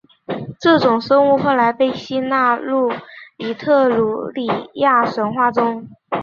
[0.59, 2.89] 这种生物后来被吸纳入
[3.37, 5.87] 伊特鲁里亚神话中。